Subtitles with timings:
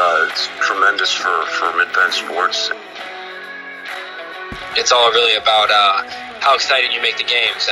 [0.00, 2.70] uh, it's tremendous for, for Mid Penn sports.
[4.76, 6.08] It's all really about uh,
[6.40, 7.68] how excited you make the games.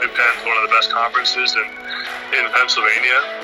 [0.00, 1.64] Mid Penn's one of the best conferences in,
[2.38, 3.40] in Pennsylvania.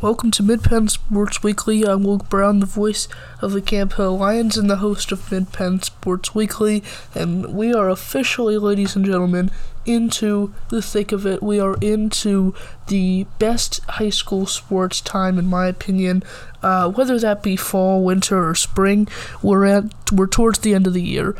[0.00, 1.82] Welcome to Mid Penn Sports Weekly.
[1.82, 3.08] I'm Luke Brown, the voice
[3.42, 6.84] of the Camp Hill Lions and the host of Mid Penn Sports Weekly.
[7.16, 9.50] And we are officially, ladies and gentlemen,
[9.88, 11.42] into the thick of it.
[11.42, 12.54] We are into
[12.88, 16.22] the best high school sports time, in my opinion.
[16.62, 19.08] Uh, whether that be fall, winter, or spring,
[19.42, 21.34] we're at we're towards the end of the year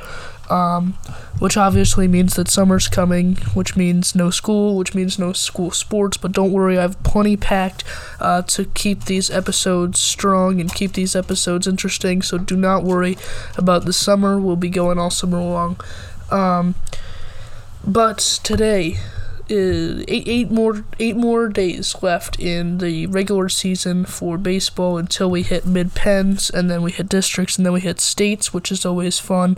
[0.51, 0.95] um,
[1.39, 6.17] which obviously means that summer's coming, which means no school, which means no school sports.
[6.17, 7.85] But don't worry, I have plenty packed
[8.21, 12.23] uh, to keep these episodes strong and keep these episodes interesting.
[12.23, 13.17] So do not worry
[13.57, 14.41] about the summer.
[14.41, 15.81] We'll be going all summer long.
[16.31, 16.75] Um,
[17.89, 18.99] but today,
[19.51, 25.31] uh, eight, eight more eight more days left in the regular season for baseball until
[25.31, 28.71] we hit Mid Penns and then we hit districts and then we hit states, which
[28.71, 29.57] is always fun.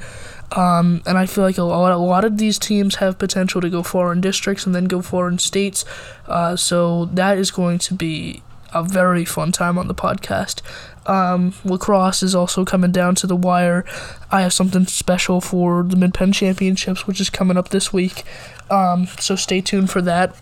[0.52, 3.68] Um, and I feel like a lot, a lot of these teams have potential to
[3.68, 5.84] go far in districts and then go far in states.
[6.28, 10.62] Uh, so that is going to be a very fun time on the podcast.
[11.06, 13.84] Um, lacrosse is also coming down to the wire.
[14.30, 18.24] I have something special for the Mid Penn Championships, which is coming up this week.
[18.70, 20.36] Um, so stay tuned for that.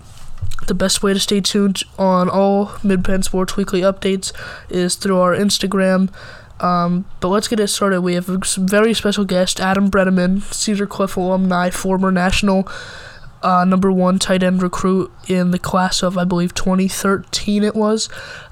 [0.66, 4.32] The best way to stay tuned on all Mid Penn Sports Weekly updates
[4.68, 6.12] is through our Instagram.
[6.60, 8.00] Um, but let's get it started.
[8.00, 12.68] We have a very special guest, Adam Breneman, Cedar Cliff alumni, former national
[13.42, 18.08] uh, number one tight end recruit in the class of, I believe, 2013 it was.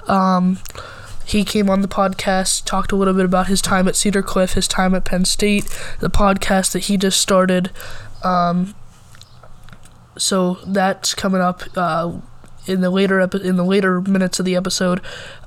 [0.06, 0.58] Um,
[1.24, 4.52] he came on the podcast, talked a little bit about his time at Cedar Cliff,
[4.52, 5.64] his time at Penn State,
[5.98, 7.70] the podcast that he just started.
[8.22, 8.74] Um,
[10.16, 12.12] so that's coming up uh,
[12.66, 15.00] in the later epi- in the later minutes of the episode.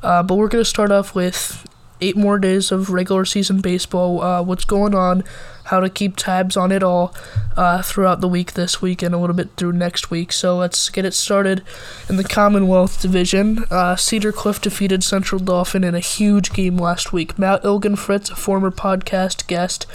[0.04, 1.66] Uh, but we're gonna start off with
[2.02, 4.22] eight more days of regular season baseball.
[4.22, 5.24] Uh, what's going on?
[5.66, 7.14] How to keep tabs on it all
[7.56, 10.32] uh, throughout the week this week and a little bit through next week.
[10.32, 11.64] So let's get it started
[12.10, 13.66] in the Commonwealth Division.
[13.70, 17.38] Uh, Cedar Cliff defeated Central Dauphin in a huge game last week.
[17.38, 19.86] Matt Ilgenfritz, a former podcast guest,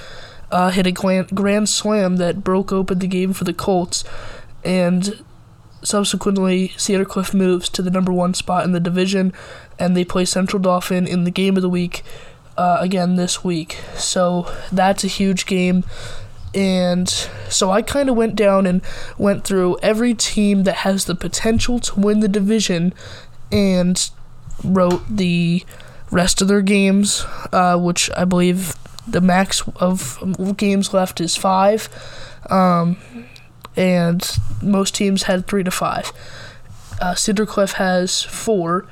[0.53, 4.05] uh, hit a grand slam that broke open the game for the Colts,
[4.63, 5.25] and
[5.85, 9.33] subsequently Cedar Cliff moves to the number one spot in the division
[9.79, 12.03] and they play Central Dauphin in the game of the week
[12.57, 13.79] uh, again this week.
[13.95, 15.85] So that's a huge game.
[16.55, 17.09] And
[17.49, 18.81] so I kind of went down and
[19.19, 22.95] went through every team that has the potential to win the division
[23.51, 24.11] and
[24.63, 25.65] wrote the
[26.11, 28.75] rest of their games, uh, which I believe
[29.07, 31.89] the max of games left is five.
[32.49, 32.97] Um,
[33.77, 36.13] and most teams had three to five.
[37.01, 38.87] Uh, Cedar Cliff has four,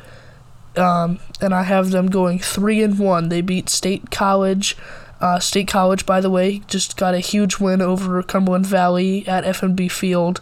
[0.76, 3.28] um, and I have them going three and one.
[3.28, 4.76] They beat State College.
[5.20, 9.44] Uh, State College, by the way, just got a huge win over Cumberland Valley at
[9.44, 10.41] FNB Field.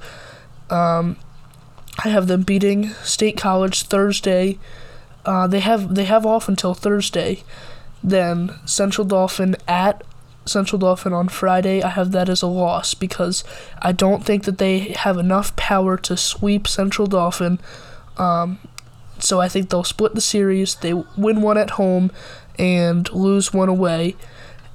[0.71, 1.17] Um,
[2.03, 4.59] I have them beating State College Thursday.
[5.27, 7.43] Uh, they have they have off until Thursday.
[8.03, 10.03] Then Central Dauphin at
[10.45, 11.83] Central Dauphin on Friday.
[11.83, 13.45] I have that as a loss because
[13.81, 17.59] I don't think that they have enough power to sweep Central Dauphin.
[18.17, 18.59] Um,
[19.19, 20.75] so I think they'll split the series.
[20.77, 22.11] They win one at home
[22.59, 24.17] and lose one away.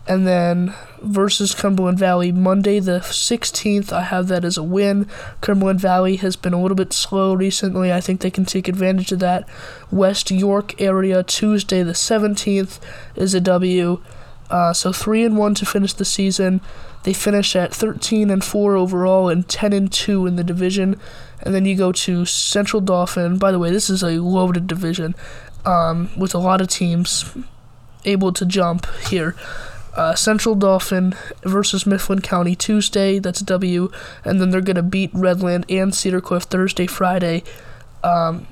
[0.07, 5.07] And then versus Cumberland Valley, Monday the 16th, I have that as a win.
[5.41, 7.91] Cumberland Valley has been a little bit slow recently.
[7.91, 9.49] I think they can take advantage of that.
[9.89, 12.79] West York area, Tuesday the 17th,
[13.15, 13.99] is a W.
[14.49, 16.61] Uh, so 3 and 1 to finish the season.
[17.03, 20.99] They finish at 13 and 4 overall and 10 and 2 in the division.
[21.41, 23.37] And then you go to Central Dauphin.
[23.37, 25.15] By the way, this is a loaded division
[25.65, 27.25] um, with a lot of teams
[28.05, 29.35] able to jump here.
[29.95, 33.17] Uh, Central Dauphin versus Mifflin County Tuesday.
[33.17, 33.89] That's W.
[34.23, 37.43] And then they're going to beat Redland and Cedar Cliff Thursday, Friday,
[38.03, 38.45] um,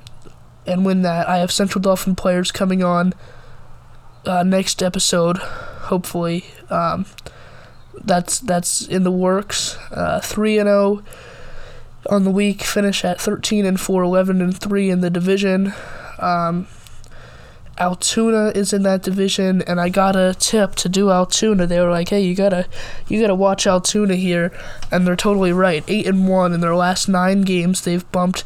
[0.66, 1.28] and win that.
[1.28, 3.12] I have Central Dolphin players coming on
[4.26, 5.38] uh, next episode,
[5.84, 6.44] hopefully.
[6.70, 7.06] Um,
[8.02, 9.76] that's that's in the works.
[9.90, 12.62] Uh, three and zero oh on the week.
[12.62, 15.72] Finish at thirteen and 4, 11 and three in the division.
[16.18, 16.66] Um,
[17.76, 21.66] Altoona is in that division, and I got a tip to do Altoona.
[21.66, 22.66] They were like, "Hey, you gotta,
[23.08, 24.52] you gotta watch Altoona here,"
[24.92, 25.82] and they're totally right.
[25.88, 27.80] Eight and one in their last nine games.
[27.80, 28.44] They've bumped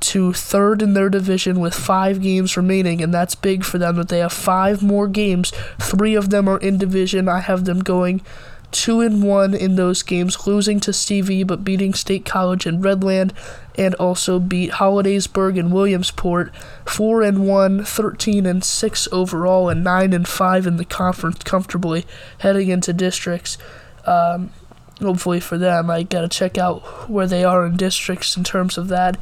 [0.00, 4.08] to third in their division with five games remaining, and that's big for them that
[4.08, 5.52] they have five more games.
[5.78, 7.28] Three of them are in division.
[7.28, 8.22] I have them going
[8.70, 13.32] two and one in those games, losing to Stevie but beating State College and Redland,
[13.76, 16.54] and also beat Hollidaysburg and Williamsport.
[16.86, 22.06] Four and one, 13 and six overall, and nine and five in the conference comfortably
[22.38, 23.58] heading into districts.
[24.06, 24.50] Um,
[25.00, 28.88] hopefully for them, I gotta check out where they are in districts in terms of
[28.88, 29.18] that.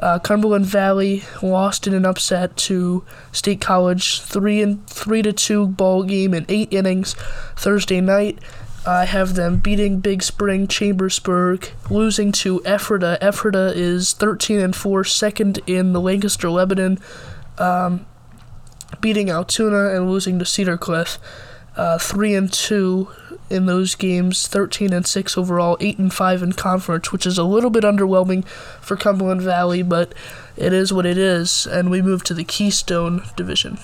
[0.00, 5.66] Uh, Cumberland Valley lost in an upset to State College, three and three to two
[5.66, 7.14] ball game in eight innings
[7.56, 8.38] Thursday night.
[8.86, 13.18] I have them beating Big Spring Chambersburg, losing to Ephrata.
[13.20, 16.98] Ephrata is 13 and 4, second in the Lancaster Lebanon,
[17.58, 18.06] um,
[19.02, 21.18] beating Altoona and losing to Cedar Cliff.
[21.76, 23.08] Uh, 3 and 2
[23.50, 27.44] in those games, 13 and 6 overall, 8 and 5 in conference, which is a
[27.44, 28.46] little bit underwhelming
[28.80, 30.14] for Cumberland Valley, but
[30.56, 31.66] it is what it is.
[31.66, 33.78] And we move to the Keystone Division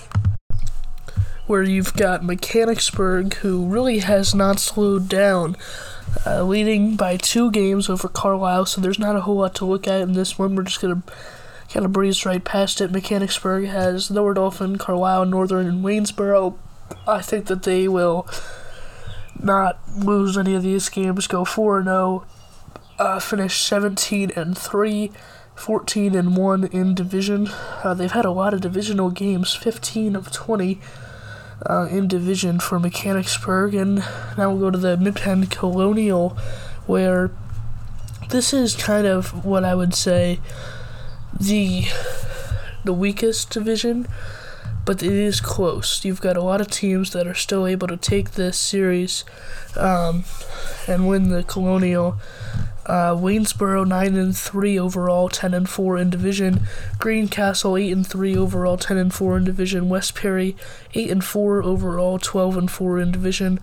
[1.47, 5.57] where you've got Mechanicsburg, who really has not slowed down,
[6.27, 8.67] uh, leading by two games over Carlisle.
[8.67, 10.57] So there's not a whole lot to look at in this one.
[10.57, 11.03] We're just gonna
[11.73, 12.91] kind of breeze right past it.
[12.91, 16.59] Mechanicsburg has Lower Dauphin, Carlisle, Northern, and Waynesboro.
[17.07, 18.27] I think that they will
[19.43, 21.27] not lose any of these games.
[21.27, 22.27] Go four and zero.
[22.99, 25.13] Uh, finish 17 and 3
[25.55, 27.47] 14 and 1 in division
[27.85, 30.81] uh, they've had a lot of divisional games 15 of 20
[31.65, 33.97] uh, in division for Mechanicsburg, and
[34.37, 36.31] now we'll go to the Mid-Penn Colonial,
[36.87, 37.31] where
[38.31, 40.41] this is kind of what I would say
[41.39, 41.85] the
[42.85, 44.07] the weakest division,
[44.87, 46.03] but it is close.
[46.05, 49.25] You've got a lot of teams that are still able to take this series
[49.77, 50.25] um,
[50.89, 52.17] and win the Colonial.
[52.87, 56.61] Uh, Waynesboro nine and three overall, ten and four in division.
[57.01, 59.89] Greencastle eight and three overall, ten and four in division.
[59.89, 60.57] West Perry
[60.95, 63.59] eight and four overall, twelve and four in division.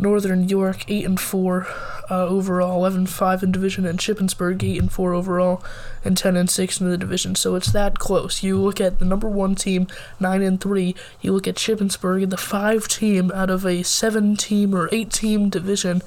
[0.00, 1.66] Northern York eight and four
[2.10, 5.62] uh, overall, 11 5 in division, and Shippensburg 8 and 4 overall,
[6.04, 7.36] and 10 and 6 in the division.
[7.36, 8.42] So it's that close.
[8.42, 9.86] You look at the number one team,
[10.18, 10.94] 9 and 3.
[11.20, 15.48] You look at Shippensburg, the five team out of a seven team or eight team
[15.48, 16.02] division.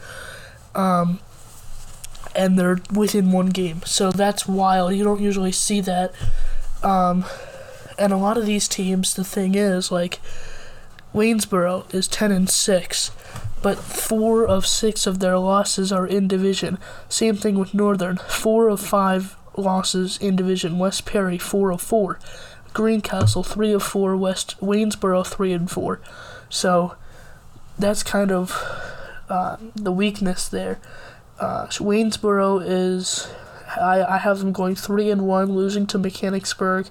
[0.75, 1.19] Um,
[2.35, 3.81] and they're within one game.
[3.85, 4.93] So that's wild.
[4.95, 6.11] You don't usually see that.
[6.81, 7.25] Um,
[7.97, 10.19] and a lot of these teams, the thing is, like,
[11.13, 13.11] Waynesboro is 10 and 6,
[13.63, 16.77] but four of six of their losses are in division.
[17.09, 18.17] Same thing with Northern.
[18.17, 20.77] Four of five losses in division.
[20.77, 22.19] West Perry, four of four.
[22.73, 24.17] Greencastle, three of four.
[24.17, 26.01] West Waynesboro, three and four.
[26.49, 26.95] So
[27.79, 28.51] that's kind of
[29.29, 30.79] uh, the weakness there.
[31.39, 33.27] Uh, Waynesboro is
[33.79, 36.87] I, I have them going three and one, losing to Mechanicsburg,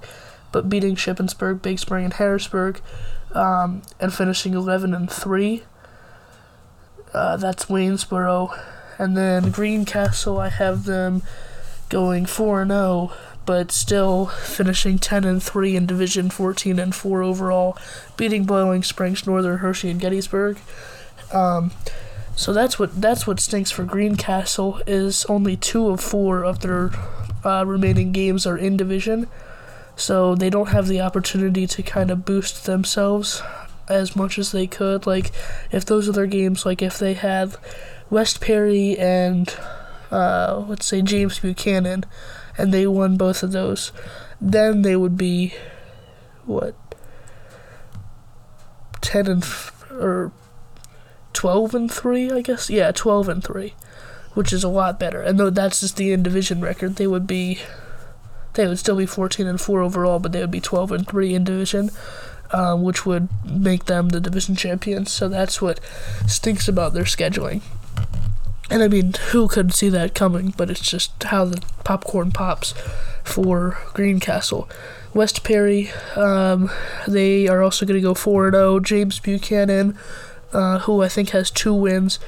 [0.51, 2.81] but beating Shippensburg, Big Spring, and Harrisburg,
[3.35, 5.65] um, and finishing eleven and three.
[7.13, 8.59] Uh, that's Waynesboro,
[8.99, 10.39] and then Greencastle.
[10.39, 11.23] I have them
[11.89, 13.13] going four and zero,
[13.45, 17.77] but still finishing ten and three in Division, fourteen and four overall,
[18.17, 20.59] beating Boiling Springs, Northern Hershey, and Gettysburg.
[21.33, 21.73] Um,
[22.35, 26.91] so that's what that's what stinks for Greencastle is only two of four of their
[27.45, 29.29] uh, remaining games are in division,
[29.97, 33.43] so they don't have the opportunity to kind of boost themselves
[33.93, 35.07] as much as they could.
[35.07, 35.31] Like
[35.71, 37.55] if those are their games, like if they had
[38.11, 39.55] West Perry and
[40.11, 42.05] uh, let's say James Buchanan,
[42.59, 43.93] and they won both of those,
[44.41, 45.55] then they would be
[46.45, 46.75] what
[49.01, 50.33] ten and f- or
[51.33, 52.71] 12 and 3, I guess.
[52.71, 53.75] Yeah, 12 and 3,
[54.35, 55.21] which is a lot better.
[55.21, 57.61] And though that's just the in division record, they would be
[58.55, 61.35] they would still be 14 and 4 overall, but they would be 12 and 3
[61.35, 61.91] in division,
[62.53, 65.13] um, which would make them the division champions.
[65.13, 65.81] So that's what
[66.27, 67.63] stinks about their scheduling.
[68.71, 70.55] And I mean, who could see that coming?
[70.57, 72.73] But it's just how the popcorn pops
[73.23, 74.69] for Greencastle.
[75.15, 76.71] West Perry, um,
[77.07, 78.81] they are also going to go 4 0.
[78.81, 79.99] James Buchanan,
[80.53, 82.19] uh, who I think has two wins.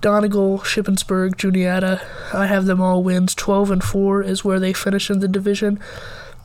[0.00, 2.00] Donegal, Shippensburg, Juniata,
[2.32, 3.34] I have them all wins.
[3.34, 5.80] 12 and 4 is where they finish in the division,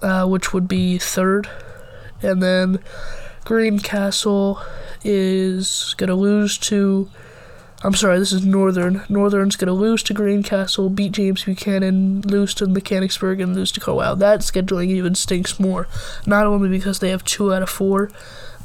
[0.01, 1.49] uh, which would be third.
[2.21, 2.79] And then
[3.45, 4.61] Greencastle
[5.03, 7.09] is going to lose to.
[7.83, 9.03] I'm sorry, this is Northern.
[9.07, 13.79] Northern's going to lose to Greencastle, beat James Buchanan, lose to Mechanicsburg, and lose to
[13.79, 14.15] Carlisle.
[14.15, 15.87] That scheduling even stinks more.
[16.25, 18.09] Not only because they have two out of four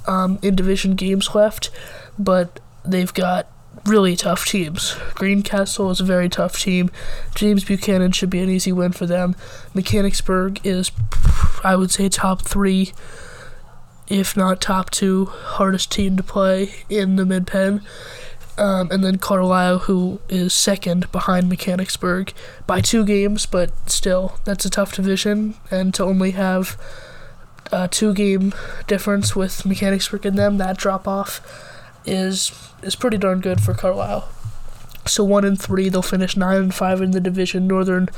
[0.06, 1.70] um, in division games left,
[2.18, 3.48] but they've got
[3.86, 4.96] really tough teams.
[5.14, 6.90] Greencastle is a very tough team.
[7.34, 9.34] James Buchanan should be an easy win for them.
[9.74, 10.90] Mechanicsburg is,
[11.64, 12.92] I would say, top three,
[14.08, 17.82] if not top two, hardest team to play in the Mid Penn.
[18.58, 22.34] Um, and then Carlisle, who is second behind Mechanicsburg
[22.66, 25.54] by two games, but still, that's a tough division.
[25.70, 26.78] And to only have
[27.72, 28.52] a two game
[28.86, 31.40] difference with Mechanicsburg and them, that drop off
[32.04, 34.28] is is pretty darn good for Carlisle.
[35.06, 37.66] So one and three, they'll finish nine and five in the division.
[37.66, 38.08] Northern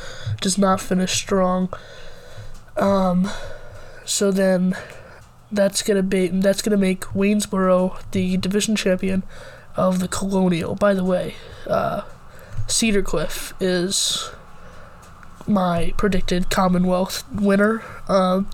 [0.40, 1.72] does not finish strong.
[2.76, 3.30] Um,
[4.04, 4.76] so then
[5.54, 9.22] that's gonna be that's gonna make Waynesboro the division champion
[9.76, 10.74] of the Colonial.
[10.74, 11.34] By the way,
[11.66, 12.02] uh,
[12.66, 14.30] Cedar Cliff is
[15.46, 17.82] my predicted Commonwealth winner.
[18.08, 18.48] Um,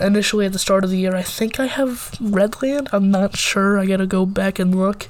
[0.00, 2.88] initially at the start of the year, I think I have Redland.
[2.92, 3.78] I'm not sure.
[3.78, 5.08] I gotta go back and look.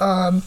[0.00, 0.42] Um,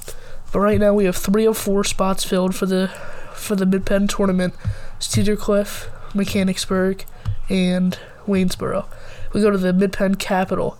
[0.52, 2.90] but right now we have three of four spots filled for the
[3.34, 4.54] for the Mid Penn tournament:
[5.00, 7.06] Cedar Cliff, Mechanicsburg,
[7.50, 8.86] and Waynesboro.
[9.34, 10.78] We go to the Mid Penn Capital.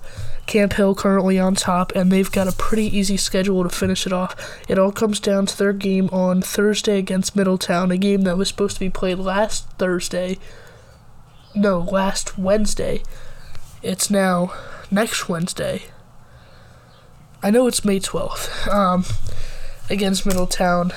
[0.48, 4.12] Camp Hill currently on top, and they've got a pretty easy schedule to finish it
[4.12, 4.36] off.
[4.68, 8.50] It all comes down to their game on Thursday against Middletown, a game that was
[8.50, 10.38] supposed to be played last Thursday.
[11.56, 13.04] No, last Wednesday.
[13.82, 14.54] It's now
[14.90, 15.84] next Wednesday.
[17.44, 18.68] I know it's May 12th.
[18.68, 19.06] Um,
[19.90, 20.92] against Middletown.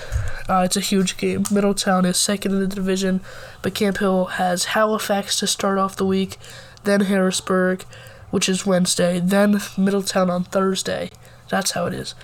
[0.48, 1.44] Uh, it's a huge game.
[1.50, 3.20] Middletown is second in the division,
[3.62, 6.38] but Camp Hill has Halifax to start off the week,
[6.84, 7.82] then Harrisburg,
[8.30, 11.10] which is Wednesday, then Middletown on Thursday.
[11.48, 12.14] That's how it is.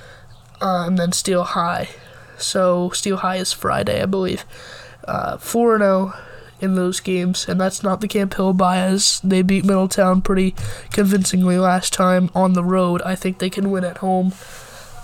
[0.61, 1.89] Uh, and then Steel High.
[2.39, 4.45] So Steel High is Friday, I believe.
[5.07, 6.15] Uh, 4 0
[6.61, 9.21] in those games, and that's not the Camp Hill bias.
[9.21, 10.55] They beat Middletown pretty
[10.91, 13.01] convincingly last time on the road.
[13.03, 14.33] I think they can win at home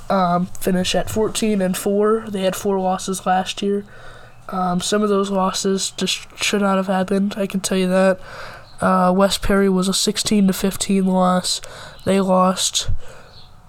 [0.08, 2.26] um, finish at 14 and 4.
[2.28, 3.84] They had four losses last year.
[4.48, 7.34] Um, some of those losses just should not have happened.
[7.36, 8.20] I can tell you that.
[8.80, 11.60] Uh, West Perry was a 16 to 15 loss.
[12.04, 12.90] They lost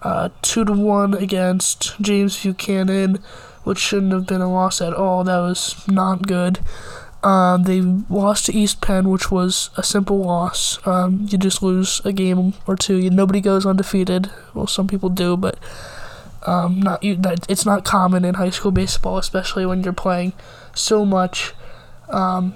[0.04, 3.20] uh, two to one against James Buchanan,
[3.64, 5.24] which shouldn't have been a loss at all.
[5.24, 6.60] That was not good.
[7.24, 10.86] Um, they lost to East Penn, which was a simple loss.
[10.86, 12.98] Um, you just lose a game or two.
[12.98, 14.30] You, nobody goes undefeated.
[14.54, 15.58] Well, some people do, but
[16.46, 20.34] um, not you, it's not common in high school baseball, especially when you're playing
[20.74, 21.54] so much.
[22.10, 22.54] Um,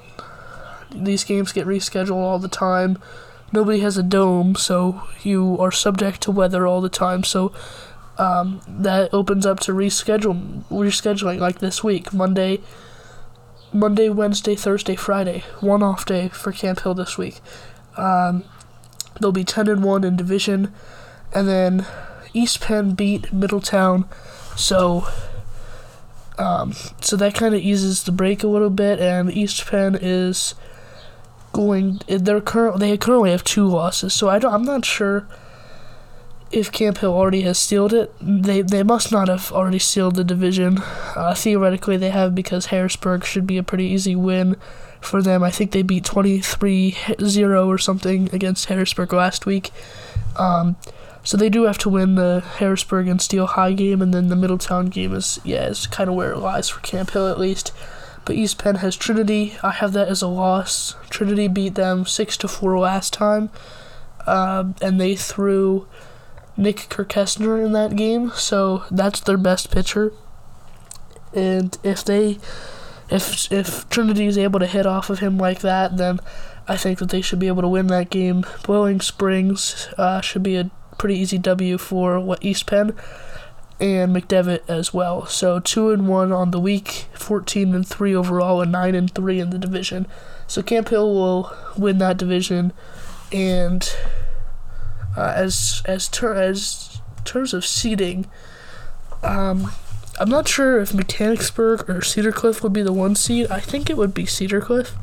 [0.92, 2.98] these games get rescheduled all the time.
[3.52, 7.24] Nobody has a dome, so you are subject to weather all the time.
[7.24, 7.54] So
[8.18, 12.62] um, that opens up to reschedule rescheduling like this week, Monday,
[13.74, 17.40] Monday, Wednesday, Thursday, Friday, one off day for Camp Hill this week.
[17.98, 18.44] Um,
[19.20, 20.74] they'll be ten and one in division,
[21.34, 21.86] and then
[22.34, 24.08] East Penn beat Middletown,
[24.56, 25.08] so
[26.38, 30.56] um, so that kind of eases the break a little bit, and East Penn is
[31.52, 32.02] going.
[32.08, 32.80] They're current.
[32.80, 34.54] They currently have two losses, so I don't.
[34.54, 35.28] I'm not sure
[36.52, 38.14] if Camp Hill already has sealed it.
[38.22, 40.80] They they must not have already sealed the division.
[41.16, 44.58] Uh, theoretically, they have because Harrisburg should be a pretty easy win
[45.00, 45.44] for them.
[45.44, 49.72] I think they beat 23-0 or something against Harrisburg last week.
[50.38, 50.76] Um,
[51.24, 54.36] so they do have to win the Harrisburg and Steel High game, and then the
[54.36, 57.72] Middletown game is yeah, is kind of where it lies for Camp Hill at least.
[58.32, 59.58] East Penn has Trinity.
[59.64, 60.96] I have that as a loss.
[61.10, 63.50] Trinity beat them six to four last time,
[64.26, 65.88] uh, and they threw
[66.58, 70.14] Nick Kirkestner in that game, so that's their best pitcher.
[71.34, 72.40] And if they,
[73.10, 76.20] if if Trinity is able to hit off of him like that, then
[76.68, 78.46] I think that they should be able to win that game.
[78.64, 82.96] Boiling Springs uh, should be a pretty easy W for what East Penn
[83.82, 85.26] and McDevitt as well.
[85.26, 89.40] So two and one on the week, fourteen and three overall, and nine and three
[89.40, 90.08] in the division.
[90.48, 92.72] So Camp Hill will win that division,
[93.32, 93.92] and
[95.18, 98.28] uh, as as ter- as terms of seeding,
[99.24, 99.72] um,
[100.20, 103.50] I'm not sure if Mechanicsburg or Cedar Cliff would be the one seed.
[103.50, 104.94] I think it would be Cedar Cliff,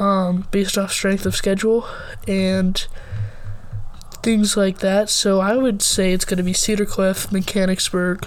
[0.00, 1.86] um, based off strength of schedule
[2.26, 2.86] and
[4.24, 5.10] things like that.
[5.10, 8.26] So I would say it's going to be Cedar Cliff, Mechanicsburg,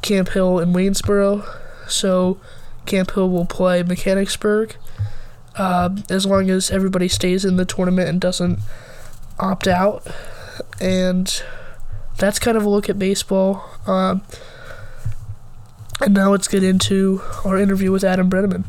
[0.00, 1.44] Camp Hill, and Waynesboro.
[1.88, 2.38] So
[2.86, 4.76] Camp Hill will play Mechanicsburg
[5.56, 8.60] uh, as long as everybody stays in the tournament and doesn't
[9.40, 10.06] opt out.
[10.80, 11.42] And
[12.18, 13.68] that's kind of a look at baseball.
[13.84, 14.22] Um,
[16.00, 18.64] and now let's get into our interview with Adam Breneman.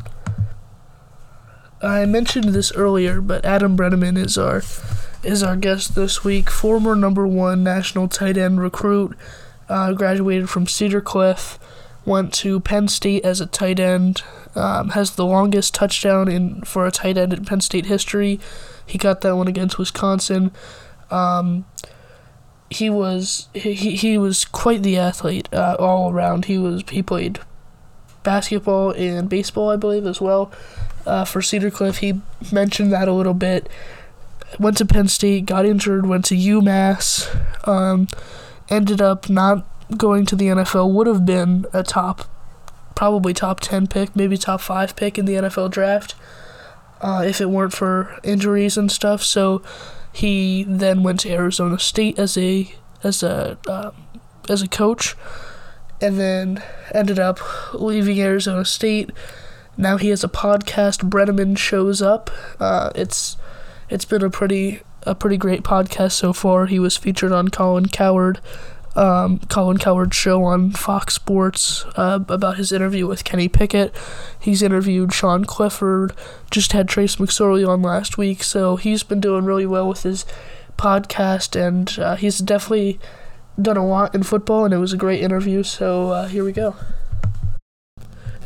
[1.83, 4.61] I mentioned this earlier, but Adam Breneman is our
[5.23, 6.49] is our guest this week.
[6.49, 9.17] Former number one national tight end recruit,
[9.69, 11.57] uh, graduated from Cedar Cliff,
[12.05, 14.23] went to Penn State as a tight end.
[14.55, 18.39] Um, has the longest touchdown in for a tight end in Penn State history.
[18.85, 20.51] He got that one against Wisconsin.
[21.09, 21.65] Um,
[22.69, 26.45] he was he, he was quite the athlete uh, all around.
[26.45, 27.39] He was he played
[28.23, 30.51] basketball and baseball, I believe, as well.
[31.05, 33.69] Uh, for Cedar Cliff, he mentioned that a little bit.
[34.59, 37.27] Went to Penn State, got injured, went to UMass,
[37.67, 38.07] um,
[38.69, 39.65] ended up not
[39.97, 40.91] going to the NFL.
[40.91, 42.29] Would have been a top,
[42.95, 46.15] probably top ten pick, maybe top five pick in the NFL draft,
[47.01, 49.23] uh, if it weren't for injuries and stuff.
[49.23, 49.61] So
[50.11, 53.91] he then went to Arizona State as a as a uh,
[54.49, 55.15] as a coach,
[56.01, 57.39] and then ended up
[57.73, 59.09] leaving Arizona State.
[59.75, 61.09] Now he has a podcast.
[61.09, 62.29] Breneman shows up.
[62.59, 63.37] Uh, it's
[63.93, 66.65] it's been a pretty a pretty great podcast so far.
[66.65, 68.39] He was featured on Colin Cowherd,
[68.95, 73.93] um, Colin Cowherd's show on Fox Sports uh, about his interview with Kenny Pickett.
[74.39, 76.13] He's interviewed Sean Clifford.
[76.49, 80.25] Just had Trace McSorley on last week, so he's been doing really well with his
[80.75, 82.99] podcast, and uh, he's definitely
[83.61, 85.61] done a lot in football, and it was a great interview.
[85.61, 86.75] So uh, here we go.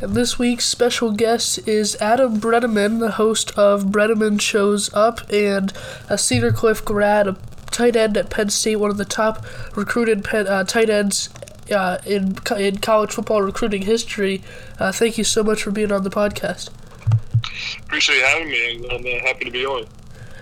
[0.00, 5.72] And this week's special guest is Adam Breneman, the host of Breneman Shows Up and
[6.08, 7.36] a Cedar Cliff grad, a
[7.72, 9.44] tight end at Penn State, one of the top
[9.76, 11.30] recruited Penn, uh, tight ends
[11.72, 14.40] uh, in in college football recruiting history.
[14.78, 16.70] Uh, thank you so much for being on the podcast.
[17.80, 18.88] Appreciate having me.
[18.90, 19.84] I'm uh, happy to be on.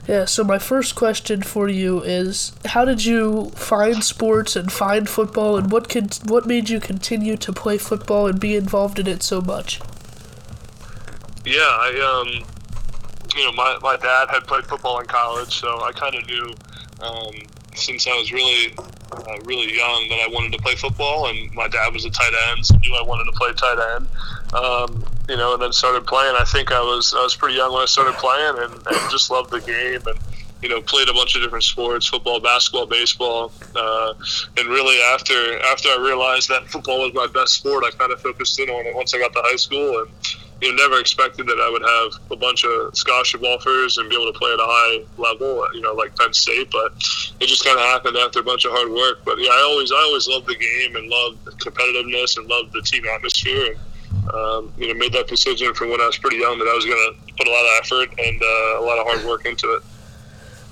[0.09, 5.09] Yeah, so my first question for you is how did you find sports and find
[5.09, 9.09] football and what could what made you continue to play football and be involved in
[9.09, 9.81] it so much?
[11.45, 12.47] Yeah, I um
[13.37, 16.55] you know, my, my dad had played football in college, so I kind of knew
[17.01, 17.35] um,
[17.75, 18.75] since I was really
[19.13, 22.33] uh, really young that I wanted to play football, and my dad was a tight
[22.49, 24.09] end, so I knew I wanted to play tight end.
[24.55, 26.35] Um, you know, and then started playing.
[26.39, 29.31] I think I was I was pretty young when I started playing, and, and just
[29.31, 30.19] loved the game, and
[30.63, 33.53] you know, played a bunch of different sports: football, basketball, baseball.
[33.75, 34.15] Uh,
[34.57, 38.21] and really, after after I realized that football was my best sport, I kind of
[38.21, 40.11] focused in on it once I got to high school, and
[40.63, 44.17] you know, never expected that I would have a bunch of scholarship offers and be
[44.17, 46.71] able to play at a high level, you know, like Penn State.
[46.71, 46.93] But
[47.41, 49.19] it just kind of happened after a bunch of hard work.
[49.25, 52.81] But yeah, I always, I always loved the game and loved competitiveness and loved the
[52.81, 53.67] team atmosphere.
[53.73, 53.77] And,
[54.33, 56.85] um, you know, made that decision from when I was pretty young that I was
[56.85, 59.73] going to put a lot of effort and uh, a lot of hard work into
[59.75, 59.83] it.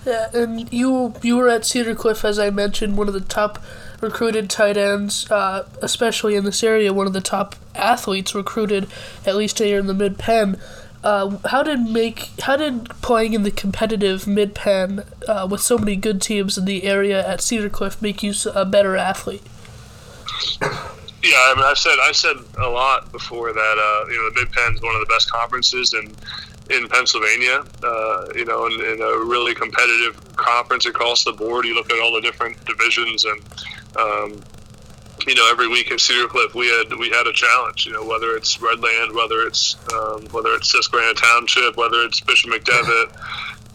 [0.07, 3.63] Yeah, and you you were at Cedar Cliff, as I mentioned, one of the top
[4.01, 8.87] recruited tight ends, uh, especially in this area, one of the top athletes recruited,
[9.25, 10.59] at least here in the Mid Penn.
[11.03, 15.79] Uh, how did make how did playing in the competitive Mid Penn uh, with so
[15.79, 19.43] many good teams in the area at Cedar Cliff make you a better athlete?
[21.25, 23.59] Yeah, I mean, I've said I've said a lot before that.
[23.59, 26.15] Uh, you know, the Mid Penn is one of the best conferences in
[26.69, 27.65] in Pennsylvania.
[27.83, 31.65] Uh, you know, in, in, a really competitive conference across the board.
[31.65, 33.41] You look at all the different divisions, and
[33.97, 34.43] um,
[35.27, 37.87] you know, every week in Cedar Cliff, we had we had a challenge.
[37.87, 42.51] You know, whether it's Redland, whether it's um, whether it's Susquehanna Township, whether it's Bishop
[42.51, 43.17] McDevitt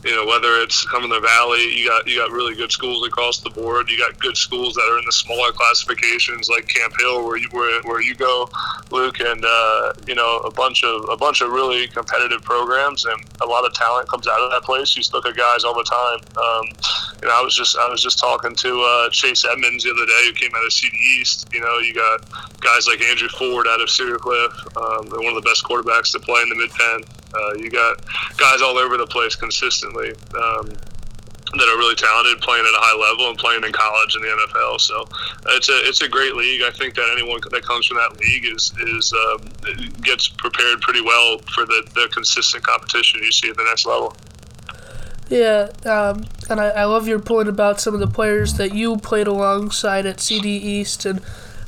[0.03, 3.49] you know whether it's Cumberland Valley, you got you got really good schools across the
[3.49, 3.89] board.
[3.89, 7.49] You got good schools that are in the smaller classifications like Camp Hill, where you
[7.51, 8.49] where, where you go,
[8.91, 13.21] Luke, and uh, you know a bunch of a bunch of really competitive programs, and
[13.41, 14.95] a lot of talent comes out of that place.
[14.95, 16.19] You look at guys all the time.
[16.37, 16.65] Um,
[17.21, 20.05] you know, I was just I was just talking to uh, Chase Edmonds the other
[20.05, 21.49] day, who came out of CD East.
[21.51, 22.21] You know, you got
[22.61, 26.19] guys like Andrew Ford out of Cedar Cliff, um, one of the best quarterbacks to
[26.19, 27.01] play in the Mid Penn.
[27.33, 27.97] Uh, you got
[28.37, 30.67] guys all over the place consistently um,
[31.53, 34.29] that are really talented, playing at a high level and playing in college and the
[34.29, 34.79] NFL.
[34.81, 35.07] So
[35.55, 36.61] it's a it's a great league.
[36.61, 39.49] I think that anyone that comes from that league is is um,
[40.01, 44.15] gets prepared pretty well for the, the consistent competition you see at the next level.
[45.29, 48.97] Yeah, um, and I, I love your point about some of the players that you
[48.97, 51.21] played alongside at CD East, and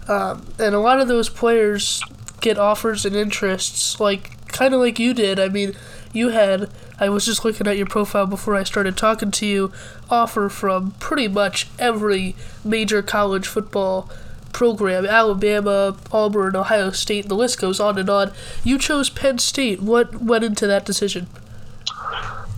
[0.07, 2.03] um, and a lot of those players
[2.39, 5.39] get offers and interests like kind of like you did.
[5.39, 5.75] I mean,
[6.13, 9.71] you had, I was just looking at your profile before I started talking to you,
[10.09, 14.09] offer from pretty much every major college football
[14.51, 18.31] program Alabama, Auburn, Ohio State, the list goes on and on.
[18.63, 19.81] You chose Penn State.
[19.81, 21.27] What went into that decision?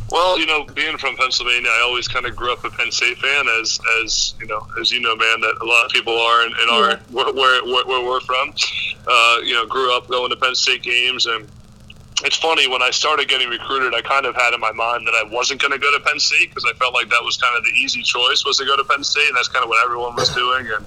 [0.09, 3.17] Well, you know, being from Pennsylvania, I always kind of grew up a Penn State
[3.17, 6.43] fan, as as you know, as you know, man, that a lot of people are
[6.43, 6.75] and, in yeah.
[6.75, 8.53] our where, where, where we're from.
[9.07, 11.47] Uh, you know, grew up going to Penn State games and
[12.23, 15.13] it's funny when I started getting recruited, I kind of had in my mind that
[15.13, 17.57] I wasn't going to go to Penn State because I felt like that was kind
[17.57, 19.83] of the easy choice was to go to Penn State, and that's kind of what
[19.83, 20.65] everyone was doing.
[20.67, 20.85] And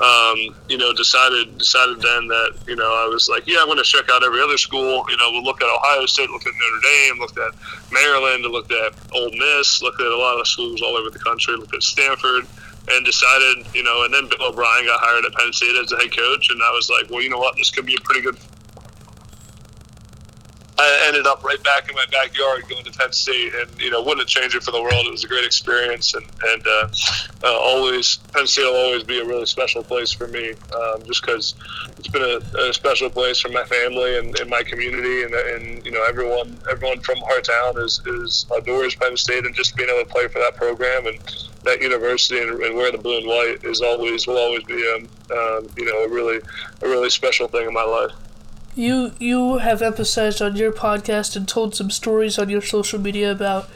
[0.00, 3.78] um, you know, decided decided then that you know I was like, yeah, I'm going
[3.78, 5.04] to check out every other school.
[5.08, 7.54] You know, we'll look at Ohio State, looked at Notre Dame, looked at
[7.90, 11.56] Maryland, looked at Ole Miss, looked at a lot of schools all over the country,
[11.56, 12.46] looked at Stanford.
[12.88, 15.96] and decided, you know, and then Bill O'Brien got hired at Penn State as a
[15.96, 18.20] head coach, and I was like, well, you know what, this could be a pretty
[18.20, 18.36] good.
[20.76, 24.02] I ended up right back in my backyard going to Penn State, and you know,
[24.02, 25.06] wouldn't a change it for the world.
[25.06, 26.88] It was a great experience, and and uh,
[27.44, 31.22] uh, always Penn State will always be a really special place for me, um, just
[31.22, 31.54] because
[31.98, 35.86] it's been a, a, special place for my family and, and my community, and, and
[35.86, 39.88] you know, everyone everyone from our town is is adores Penn State, and just being
[39.88, 41.18] able to play for that program and
[41.62, 45.08] that university and, and wear the blue and white is always will always be um,
[45.36, 46.40] um, you know a really
[46.82, 48.10] a really special thing in my life.
[48.76, 53.30] You you have emphasized on your podcast and told some stories on your social media
[53.30, 53.68] about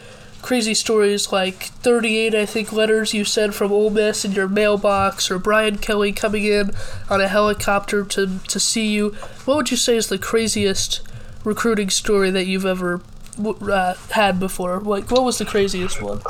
[0.42, 5.30] crazy stories like 38 I think letters you sent from Ole Miss in your mailbox
[5.30, 6.70] or Brian Kelly coming in
[7.08, 9.10] on a helicopter to to see you.
[9.44, 11.00] What would you say is the craziest
[11.44, 13.00] recruiting story that you've ever
[13.40, 14.80] uh, had before?
[14.80, 16.20] Like what was the craziest one?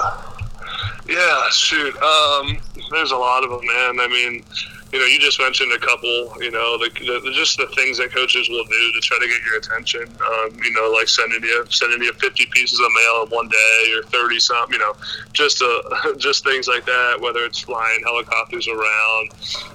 [1.09, 1.97] Yeah, shoot.
[2.03, 2.59] Um,
[2.91, 3.99] there's a lot of them, man.
[3.99, 4.45] I mean,
[4.93, 6.33] you know, you just mentioned a couple.
[6.41, 9.45] You know, the, the, just the things that coaches will do to try to get
[9.45, 10.03] your attention.
[10.03, 13.93] Um, you know, like sending you sending you 50 pieces of mail in one day
[13.97, 14.73] or 30 something.
[14.73, 14.95] You know,
[15.33, 17.21] just uh, just things like that.
[17.21, 19.31] Whether it's flying helicopters around,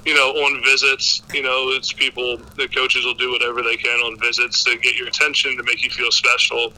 [0.06, 1.22] you know, on visits.
[1.34, 2.38] You know, it's people.
[2.58, 5.84] The coaches will do whatever they can on visits to get your attention to make
[5.84, 6.74] you feel special.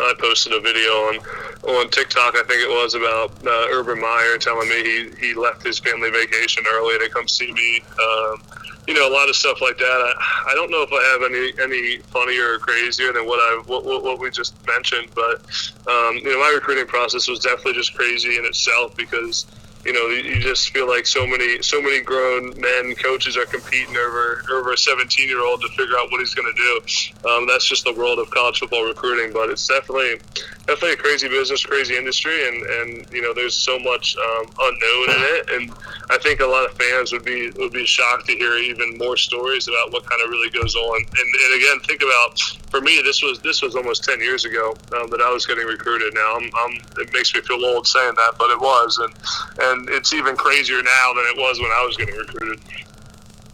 [0.00, 1.18] I posted a video on
[1.68, 5.64] on TikTok, I think it was about uh, Urban Meyer telling me he, he left
[5.64, 7.80] his family vacation early to come see me.
[7.80, 8.42] Um,
[8.86, 9.84] you know, a lot of stuff like that.
[9.84, 13.62] I, I don't know if I have any any funnier or crazier than what I
[13.66, 15.42] what, what, what we just mentioned, but
[15.86, 19.46] um, you know, my recruiting process was definitely just crazy in itself because
[19.88, 23.96] you know, you just feel like so many so many grown men coaches are competing
[23.96, 27.26] over over a 17 year old to figure out what he's going to do.
[27.26, 30.20] Um, that's just the world of college football recruiting, but it's definitely
[30.68, 35.04] definitely a crazy business, crazy industry, and and you know, there's so much um, unknown
[35.16, 35.72] in it, and
[36.10, 39.16] I think a lot of fans would be would be shocked to hear even more
[39.16, 40.96] stories about what kind of really goes on.
[40.96, 42.38] And, and again, think about
[42.70, 45.66] for me, this was this was almost 10 years ago um, that I was getting
[45.66, 46.12] recruited.
[46.14, 49.14] Now, I'm, I'm, it makes me feel old saying that, but it was, and
[49.68, 52.60] and it's even crazier now than it was when I was getting recruited.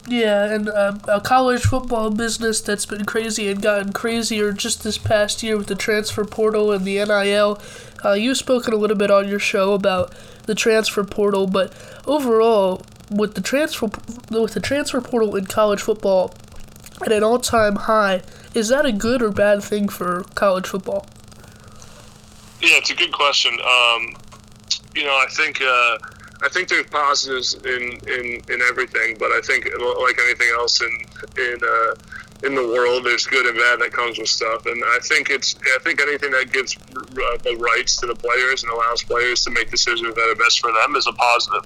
[0.07, 4.99] Yeah, and uh, a college football business that's been crazy and gotten crazier just this
[4.99, 7.61] past year with the transfer portal and the NIL.
[8.05, 11.73] Uh, you've spoken a little bit on your show about the transfer portal, but
[12.07, 13.89] overall, with the transfer
[14.31, 16.35] with the transfer portal in college football
[17.03, 18.23] at an all-time high,
[18.55, 21.07] is that a good or bad thing for college football?
[22.61, 23.53] Yeah, it's a good question.
[23.55, 24.17] Um,
[24.95, 25.99] you know, I think uh,
[26.43, 30.91] I think there's positives in, in, in everything, but I think like anything else in
[31.39, 31.95] in uh,
[32.45, 34.67] in the world, there's good and bad that comes with stuff.
[34.67, 38.63] And I think it's I think anything that gives uh, the rights to the players
[38.63, 41.65] and allows players to make decisions that are best for them is a positive.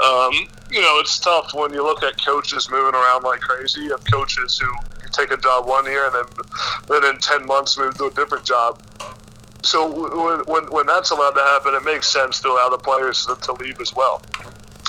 [0.00, 0.32] Um,
[0.70, 3.82] you know, it's tough when you look at coaches moving around like crazy.
[3.82, 4.68] You have coaches who
[5.12, 6.46] take a job one year and then
[6.88, 8.82] then in ten months move to a different job.
[9.66, 9.90] So
[10.46, 13.52] when, when, that's allowed to happen, it makes sense to allow the players to, to
[13.54, 14.22] leave as well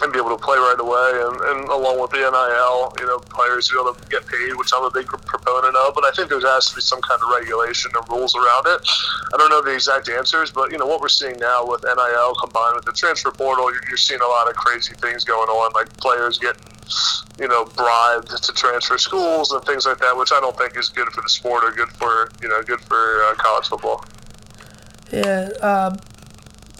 [0.03, 1.09] and be able to play right away.
[1.17, 4.69] And, and along with the NIL, you know, players be able to get paid, which
[4.75, 5.95] I'm a big proponent of.
[5.95, 8.85] But I think there has to be some kind of regulation and rules around it.
[9.33, 12.35] I don't know the exact answers, but you know what we're seeing now with NIL
[12.37, 15.73] combined with the transfer portal, you're, you're seeing a lot of crazy things going on,
[15.73, 16.61] like players getting
[17.39, 20.89] you know, bribed to transfer schools and things like that, which I don't think is
[20.89, 24.05] good for the sport or good for you know good for uh, college football.
[25.11, 25.49] Yeah.
[25.61, 25.99] Um,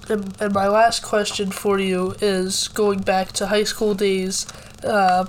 [0.10, 4.46] and, and, my last question for you is going back to high school days.
[4.84, 5.26] Uh,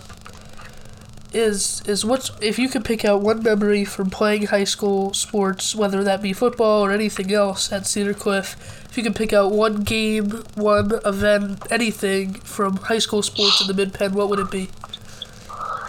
[1.32, 5.74] is is what if you could pick out one memory from playing high school sports,
[5.74, 8.56] whether that be football or anything else at Cedar Cliff?
[8.88, 13.66] If you could pick out one game, one event, anything from high school sports in
[13.66, 14.70] the Mid Penn, what would it be?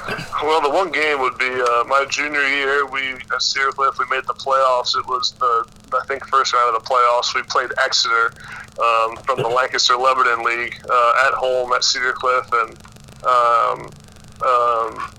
[0.43, 2.85] Well, the one game would be uh, my junior year.
[2.85, 4.97] We at Cedar Cliff we made the playoffs.
[4.97, 7.35] It was the I think first round of the playoffs.
[7.35, 8.33] We played Exeter
[8.81, 12.77] um, from the Lancaster Lebanon League uh, at home at Cedar Cliff, and
[13.25, 13.89] um,
[14.41, 15.11] um,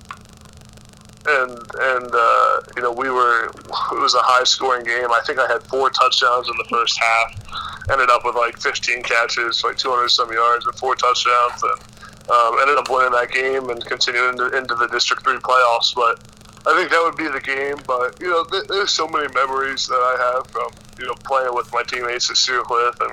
[1.26, 5.10] and and uh, you know we were it was a high scoring game.
[5.10, 7.90] I think I had four touchdowns in the first half.
[7.90, 11.62] Ended up with like 15 catches, like 200 some yards, and four touchdowns.
[11.62, 11.99] And
[12.30, 15.94] um, ended up winning that game and continuing into, into the District Three playoffs.
[15.94, 16.22] But
[16.66, 17.82] I think that would be the game.
[17.86, 21.54] But you know, th- there's so many memories that I have from you know playing
[21.54, 23.12] with my teammates at Cliff and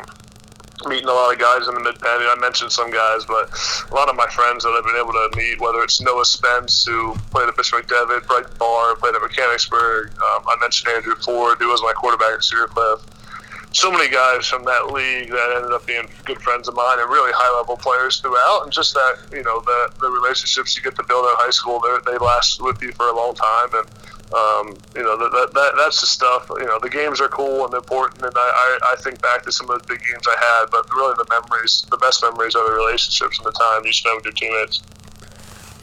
[0.86, 2.26] meeting a lot of guys in the mid penny.
[2.26, 3.50] I mentioned some guys, but
[3.90, 6.86] a lot of my friends that I've been able to meet, whether it's Noah Spence,
[6.86, 10.12] who played at Bishop McDevitt, Brighton Barr, played at Mechanicsburg.
[10.12, 13.02] Um, I mentioned Andrew Ford, who was my quarterback at Cliff.
[13.74, 17.10] So many guys from that league that ended up being good friends of mine and
[17.10, 18.62] really high level players throughout.
[18.64, 21.82] And just that, you know, the, the relationships you get to build at high school,
[22.06, 23.70] they last with you for a long time.
[23.74, 23.88] And,
[24.34, 27.74] um, you know, that, that, that's the stuff, you know, the games are cool and
[27.74, 28.24] important.
[28.24, 30.90] And I, I, I think back to some of the big games I had, but
[30.94, 34.26] really the memories, the best memories are the relationships and the time you spend with
[34.26, 34.82] your teammates.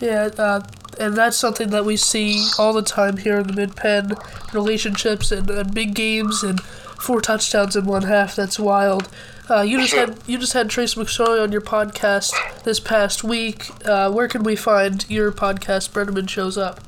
[0.00, 0.60] Yeah, uh,
[0.98, 4.14] and that's something that we see all the time here in the Mid Penn
[4.52, 6.60] relationships and, and big games and
[7.04, 8.34] four touchdowns in one half.
[8.34, 9.08] That's wild.
[9.48, 12.32] Uh, you just had you just had Trace McSorley on your podcast
[12.64, 13.68] this past week.
[13.84, 15.90] Uh, where can we find your podcast?
[15.90, 16.80] Breneman shows up.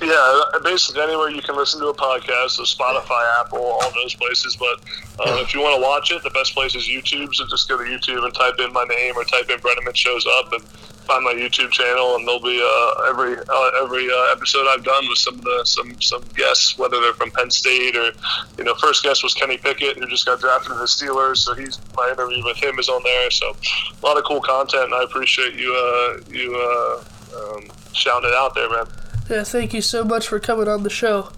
[0.00, 4.56] Yeah, basically anywhere you can listen to a podcast, so Spotify, Apple, all those places.
[4.56, 4.80] But
[5.20, 7.34] uh, if you want to watch it, the best place is YouTube.
[7.34, 10.26] So just go to YouTube and type in my name or type in Breneman shows
[10.38, 10.62] up, and
[11.02, 15.08] find my YouTube channel, and there'll be uh, every uh, every uh, episode I've done
[15.08, 18.12] with some of the some some guests, whether they're from Penn State or
[18.58, 21.54] you know, first guest was Kenny Pickett, who just got drafted to the Steelers, so
[21.54, 23.30] he's my interview with him is on there.
[23.30, 23.56] So
[24.02, 27.04] a lot of cool content, and I appreciate you uh, you uh,
[27.36, 28.86] um, shouting it out there, man.
[29.28, 31.30] Yeah, thank you so much for coming on the show.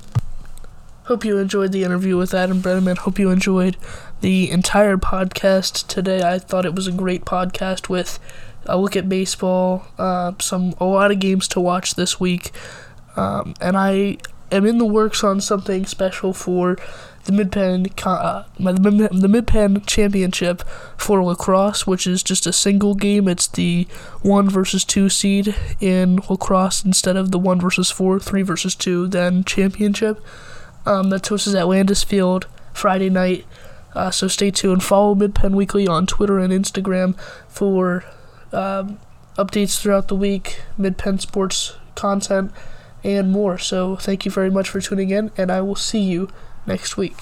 [1.05, 2.97] Hope you enjoyed the interview with Adam Breneman.
[2.97, 3.77] Hope you enjoyed
[4.23, 6.23] the entire podcast today.
[6.23, 8.19] I thought it was a great podcast with
[8.67, 12.53] a look at baseball, uh, some a lot of games to watch this week,
[13.17, 14.19] um, and I
[14.51, 16.77] am in the works on something special for
[17.25, 20.63] the Mid Penn uh, the Mid Penn Championship
[20.97, 23.29] for lacrosse, which is just a single game.
[23.29, 23.87] It's the
[24.23, 29.07] one versus two seed in lacrosse instead of the one versus four, three versus two,
[29.09, 30.21] then championship.
[30.87, 33.47] Um, that's hosted at Landis Field Friday night.
[33.95, 34.83] Uh, so stay tuned.
[34.83, 38.05] Follow Mid Penn Weekly on Twitter and Instagram for
[38.55, 38.99] um,
[39.37, 42.53] updates throughout the week, Mid Penn Sports content,
[43.03, 43.59] and more.
[43.59, 46.31] So thank you very much for tuning in, and I will see you
[46.67, 47.17] next week.